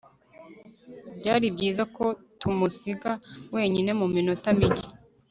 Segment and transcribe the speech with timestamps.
[1.19, 2.05] byari byiza ko
[2.39, 3.11] tumusiga
[3.55, 4.87] wenyine mu minota mike